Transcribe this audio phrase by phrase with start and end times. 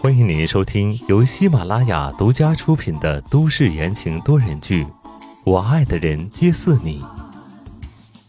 [0.00, 4.84] 欢迎您收听由喜马拉雅独家出品的都市言情多人剧
[5.44, 7.00] 《我爱的人皆似你》，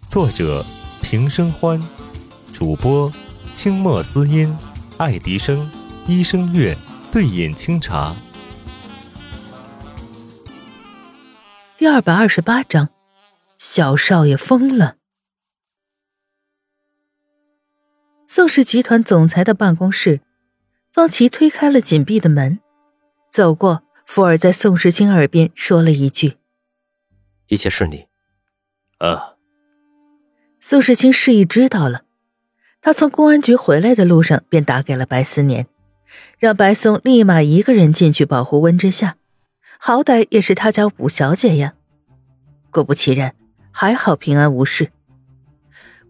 [0.08, 0.64] 作者
[1.02, 1.82] 平生欢，
[2.54, 3.12] 主播
[3.56, 4.56] 清墨思音、
[4.98, 5.68] 爱迪生、
[6.06, 6.78] 一生月、
[7.12, 8.16] 对饮清茶。
[11.80, 12.90] 第二百二十八章，
[13.58, 14.95] 小少爷疯了。
[18.28, 20.20] 宋氏集团总裁的办公室，
[20.92, 22.60] 方琦推开了紧闭的门，
[23.32, 26.38] 走过，福尔在宋时清耳边说了一句
[27.48, 28.08] ：“一切顺利。”
[28.98, 29.36] 啊。
[30.60, 32.02] 宋时清示意知道了，
[32.82, 35.68] 他从公安局回来的路上便打给了白思年，
[36.40, 39.18] 让白松立马一个人进去保护温之夏，
[39.78, 41.76] 好歹也是他家五小姐呀。
[42.72, 43.36] 果不其然，
[43.72, 44.92] 还好平安无事。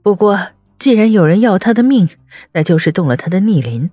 [0.01, 0.54] 不过。
[0.77, 2.09] 既然有人要他的命，
[2.53, 3.89] 那就是动了他的逆鳞。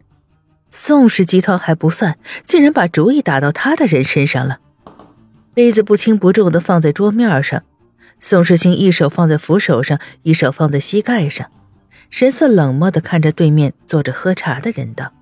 [0.71, 4.61] 宋氏集团还不算，竟然把主意打到他的人身上了。
[5.55, 7.63] 杯子不轻不重的放在桌面上，
[8.19, 11.51] 宋世清一手放在扶手上，一手放在膝盖上，
[12.09, 15.13] 神色冷漠的看着对面坐着喝茶的人道：“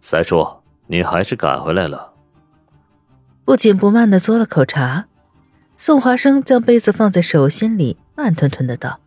[0.00, 0.46] 三叔，
[0.88, 2.12] 你还是赶回来了。”
[3.46, 5.06] 不紧不慢的嘬了口茶，
[5.78, 9.00] 宋华生将杯子放在手心里，慢吞吞的道。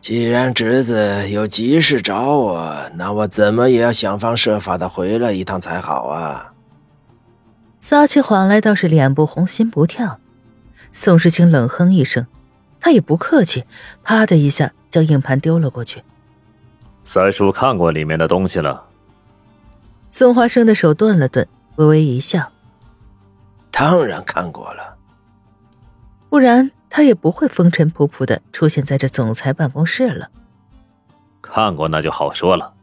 [0.00, 6.54] 既然侄子有急事找我，那我怎么也要想方设法的回来一趟才好啊！
[7.78, 10.18] 撒起谎来倒是脸不红心不跳。
[10.92, 12.26] 宋时清冷哼一声，
[12.80, 13.64] 他也不客气，
[14.02, 16.02] 啪的一下将硬盘丢了过去。
[17.04, 18.86] 三叔看过里面的东西了。
[20.10, 22.50] 宋华生的手顿了顿，微微一笑
[23.70, 24.96] ：“当然看过了，
[26.30, 30.28] 不然。”他也不会风尘仆仆的出现在这总裁办公室了。
[31.40, 32.74] 看过那就好说了。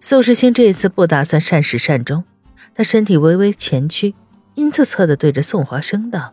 [0.00, 2.24] 宋世清这次不打算善始善终，
[2.74, 4.14] 他身体微微前屈，
[4.54, 6.32] 阴恻恻的对着宋华生道：“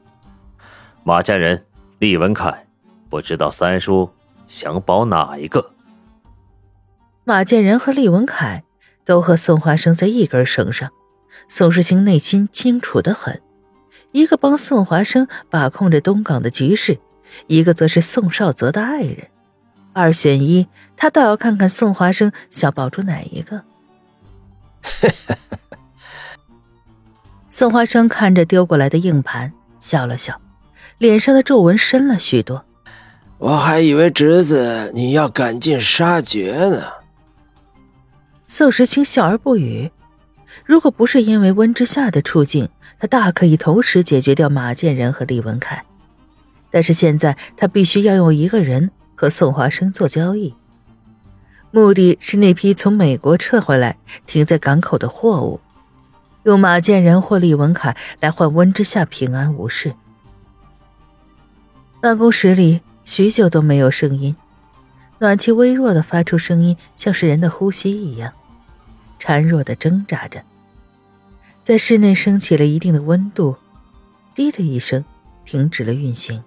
[1.04, 1.66] 马家人，
[2.00, 2.66] 厉文凯，
[3.10, 4.10] 不知道三叔
[4.48, 5.74] 想保哪一个？”
[7.26, 8.64] 马建仁和厉文凯
[9.04, 10.92] 都和宋华生在一根绳上，
[11.50, 13.42] 宋世兴内心清楚的很。
[14.12, 17.00] 一个帮宋华生把控着东港的局势，
[17.48, 19.30] 一个则是宋少泽的爱人，
[19.94, 20.68] 二选一，
[20.98, 23.64] 他倒要看看宋华生想保住哪一个。
[27.50, 30.42] 宋华生看着丢过来的硬盘，笑了笑，
[30.98, 32.66] 脸上的皱纹深了许多。
[33.38, 36.84] 我还以为侄子你要赶尽杀绝呢。
[38.48, 39.92] 宋时清笑而不语。
[40.72, 45.84] 如果不是因为温之夏的处境，他大可以同时解决掉马建仁和李文凯。
[46.70, 50.56] 但是现在他必须要用一个人和宋华生做交易，
[51.72, 55.60] 目的是那批从美国撤回来停在港口的货物，
[56.44, 59.94] 用马建仁或李文凯来换温之夏平安无事。
[62.00, 64.34] 办公室里许久都没有声音，
[65.20, 68.32] 暖气微弱的发出声音，像是人的呼吸一样。
[69.20, 70.42] 孱弱的挣扎着，
[71.64, 73.56] 在室内升起了一定的温度，
[74.34, 75.06] 滴的一声，
[75.46, 76.44] 停止了运行。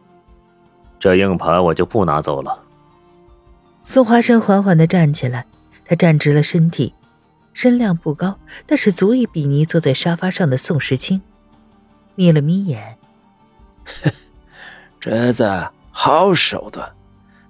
[0.99, 2.63] 这硬盘我就不拿走了。
[3.83, 5.47] 宋华生缓缓的站起来，
[5.85, 6.95] 他站直了身体，
[7.53, 11.23] 身量不高，但是足以比拟坐在沙发上的宋时清，
[12.15, 12.97] 眯了眯眼
[14.99, 16.93] ：“侄子，好手段，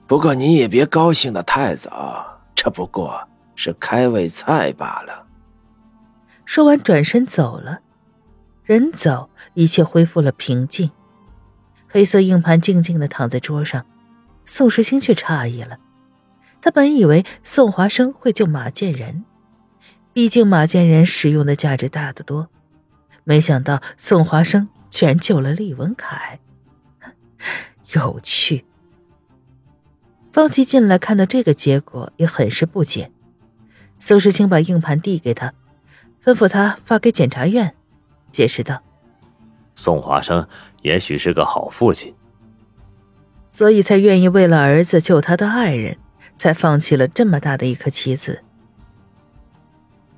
[0.06, 5.23] 不过你也别高兴的太早，这不过……”是开胃菜罢了。
[6.44, 7.80] 说完，转身走了。
[8.64, 10.90] 人走，一切恢复了平静。
[11.86, 13.86] 黑色硬盘静静的躺在桌上，
[14.44, 15.78] 宋时清却诧异了。
[16.60, 19.24] 他本以为宋华生会救马建仁，
[20.12, 22.48] 毕竟马建仁使用的价值大得多。
[23.22, 26.40] 没想到宋华生居然救了厉文凯，
[27.94, 28.64] 有趣。
[30.32, 33.12] 方琦进来看到这个结果，也很是不解。
[33.98, 35.54] 宋时清把硬盘递给他，
[36.24, 37.74] 吩咐他发给检察院，
[38.30, 38.82] 解释道
[39.76, 40.48] ：“宋华生
[40.80, 42.14] 也许是个好父亲，
[43.50, 45.98] 所以才愿意为了儿子救他的爱人，
[46.34, 48.42] 才放弃了这么大的一颗棋子。”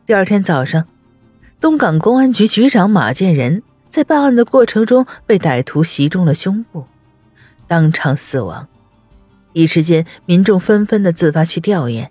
[0.06, 0.86] 第二天早上，
[1.60, 6.86] 东港公安局局长马建仁在办案的过程中被歹徒袭中了胸部，
[7.66, 8.68] 当场死亡。
[9.54, 12.06] 一时间，民众纷纷的自发去吊唁。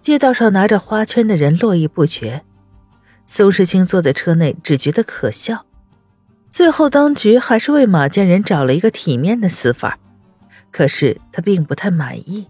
[0.00, 2.42] 街道上拿着花圈的人络绎不绝，
[3.26, 5.66] 宋时清坐在车内只觉得可笑。
[6.50, 9.98] 最后，当局还是为马建仁找了一个体面的死法，
[10.70, 12.46] 可是他并不太满意。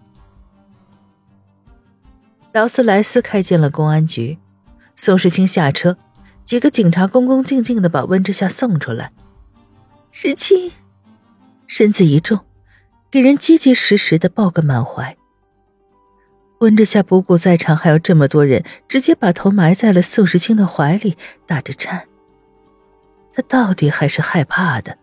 [2.53, 4.39] 劳斯莱斯开进了公安局，
[4.97, 5.97] 宋世清下车，
[6.45, 9.13] 几个警察恭恭敬敬的把温之夏送出来。
[10.11, 10.73] 世清，
[11.67, 12.41] 身子一重，
[13.09, 15.17] 给人结结实实的抱个满怀。
[16.63, 22.07] 温之夏不顾在场还有这么多人，直接把头埋在了宋时清的怀里，打着颤。
[23.35, 24.97] 他到底还是害怕的。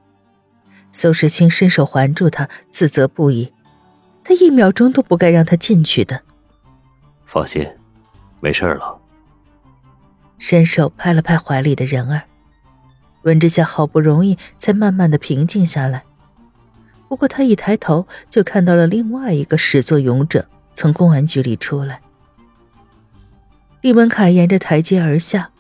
[0.93, 3.51] 宋时清伸手环住他，自责不已。
[4.23, 6.21] 他一秒钟都不该让他进去的。
[7.25, 7.67] 放心，
[8.39, 8.97] 没事了。
[10.37, 12.23] 伸手拍了拍怀里的人儿，
[13.23, 16.05] 温之夏好不容易才慢慢的平静下来。
[17.09, 22.01] 不过他一抬头就看到了另外一个始作俑者从公安局里出来。
[23.81, 25.51] 厉文凯沿着台阶而下，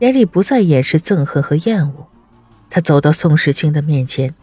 [0.00, 2.08] 眼里不再掩饰憎恨和厌恶。
[2.68, 4.34] 他走到宋时清的面前，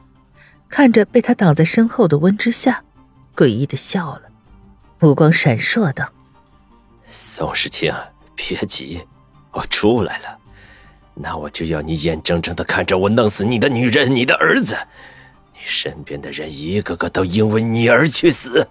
[0.70, 2.84] 看着被他挡在身后的温之夏，
[3.36, 4.22] 诡异的笑了，
[5.00, 6.10] 目光闪烁道。
[7.08, 7.94] 宋世清，
[8.34, 9.06] 别急，
[9.52, 10.38] 我出来了，
[11.14, 14.78] 那我就要你眼睁睁的看着我弄死你的女人、你的儿子，
[15.54, 18.66] 你身边的人一个个都因为你而去死。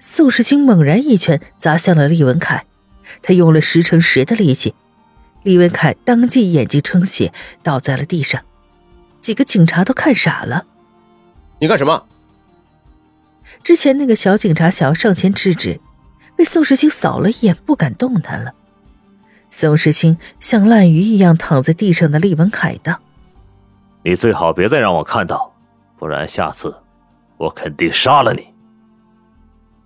[0.00, 2.64] 宋世清猛然一拳砸向了厉文凯，
[3.22, 4.74] 他用了十乘十的力气，
[5.42, 7.32] 厉文凯当即眼睛充血，
[7.62, 8.42] 倒在了地上，
[9.20, 10.64] 几个警察都看傻了。
[11.60, 12.06] 你干什么？
[13.62, 15.80] 之前那个小警察想要上前制止。
[16.36, 18.54] 被宋时清扫了一眼，不敢动弹了。
[19.50, 22.98] 宋时清像烂鱼一样躺在地上的厉文凯道
[24.02, 25.54] ：“你最好别再让我看到，
[25.98, 26.74] 不然下次
[27.36, 28.46] 我肯定杀了你。”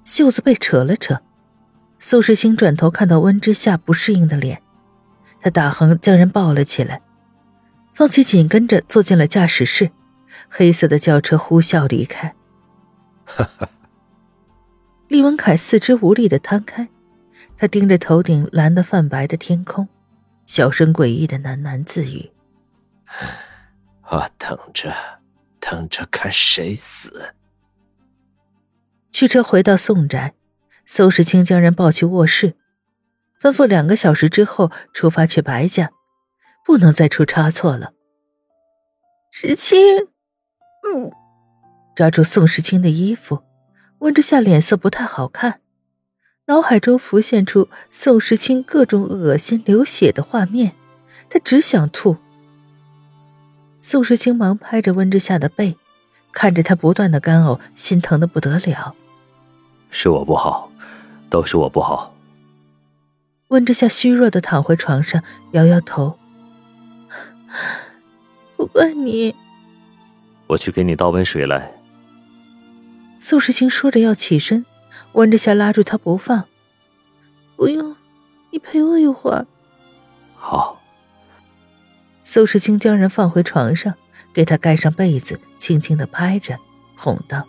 [0.04, 1.22] 袖子被扯了扯，
[1.98, 4.62] 苏世兴转头看到温之夏不适应的脸，
[5.40, 7.00] 他打横将人抱了起来，
[7.94, 9.90] 方琦紧跟着坐进了驾驶室，
[10.48, 12.34] 黑色的轿车呼啸离开。
[13.24, 13.68] 哈哈。
[15.08, 16.88] 厉文凯四肢无力的摊开，
[17.56, 19.88] 他盯着头顶蓝得泛白的天空，
[20.44, 22.32] 小声诡异的喃喃自语
[24.10, 24.92] ：“我等着，
[25.60, 27.34] 等着看谁死。”
[29.14, 30.34] 驱车回到宋宅，
[30.84, 32.56] 宋时清将人抱去卧室，
[33.40, 35.92] 吩咐两个小时之后出发去白家，
[36.66, 37.92] 不能再出差错了。
[39.30, 39.78] 时清，
[40.82, 41.12] 嗯，
[41.94, 43.44] 抓住宋时清的衣服。
[44.00, 45.60] 温之夏脸色不太好看，
[46.46, 50.74] 脑海中浮现出宋时清各种恶心流血的画面，
[51.30, 52.16] 他只想吐。
[53.80, 55.78] 宋时清忙拍着温之夏的背，
[56.32, 58.96] 看着他不断的干呕，心疼的不得了。
[59.96, 60.68] 是我不好，
[61.30, 62.12] 都是我不好。
[63.48, 66.18] 温之夏虚弱的躺回床上，摇摇头。
[68.56, 69.32] 不怪你。
[70.48, 71.72] 我去给你倒杯水来。
[73.20, 74.66] 宋时清说着要起身，
[75.12, 76.42] 温之夏拉住他不放。
[77.54, 77.94] 不用，
[78.50, 79.46] 你陪我一会儿。
[80.34, 80.82] 好。
[82.24, 83.94] 宋时清将人放回床上，
[84.32, 86.58] 给他盖上被子，轻轻的拍着，
[86.96, 87.46] 哄道：“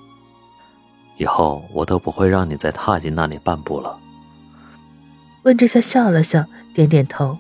[1.17, 3.99] 以后我都不会让你再踏进那里半步了。”
[5.43, 7.37] 温之夏笑了笑，点点头。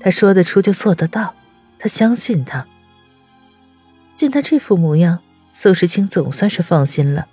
[0.00, 1.34] 他说得出就做得到，
[1.78, 2.66] 他相信他。
[4.14, 5.20] 见他这副模样，
[5.52, 7.26] 宋时清总算是放心了。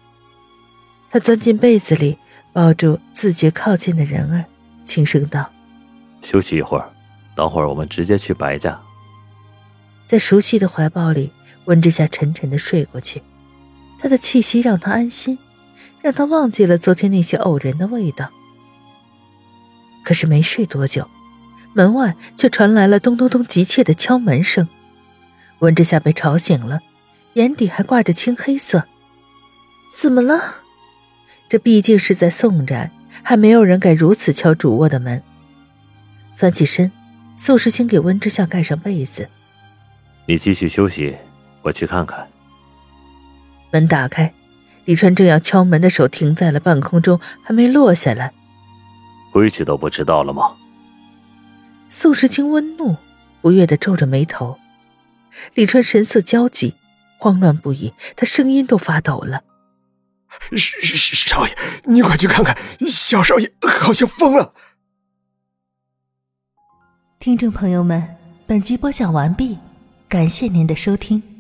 [1.12, 2.18] 他钻进被子里，
[2.52, 4.46] 抱住自觉靠近的人儿，
[4.84, 5.50] 轻声道
[6.22, 6.92] ：“休息一会儿，
[7.36, 8.80] 等会儿我们直接去白家。”
[10.08, 11.32] 在熟悉的怀抱里，
[11.66, 13.22] 温之夏沉沉的睡过去。
[14.00, 15.38] 他的气息让他安心，
[16.04, 18.30] 让他忘记了昨天那些偶然的味道。
[20.04, 21.10] 可是没睡多久，
[21.74, 24.68] 门外却传来了咚咚咚急切的敲门声。
[25.60, 26.82] 温之夏被吵醒了，
[27.36, 28.84] 眼底还挂着青黑色。
[29.98, 30.58] 怎么了？
[31.48, 32.92] 这毕竟是在宋宅，
[33.24, 35.24] 还没有人敢如此敲主卧的门。
[36.36, 36.92] 翻起身，
[37.38, 39.30] 宋时清给温之夏盖上被子。
[40.26, 41.16] 你继续休息，
[41.62, 42.28] 我去看看。
[43.72, 44.34] 门打开，
[44.86, 48.34] 李川正要敲门的手停在了半空中，还没落下来。
[49.32, 50.56] 规矩都不知道了吗？
[51.90, 52.98] 宋时清温怒，
[53.42, 54.60] 不悦的皱着眉头。
[55.54, 56.76] 李川神色焦急，
[57.18, 59.44] 慌乱不已，他声音都发抖了。
[60.56, 62.56] 少爷，你快去看看，
[62.88, 64.54] 小少爷好像疯了。
[67.20, 69.58] 听众朋友们，本集播讲完毕，
[70.10, 71.33] 感谢您的收听。